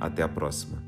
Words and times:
Até 0.00 0.22
a 0.22 0.28
próxima. 0.28 0.87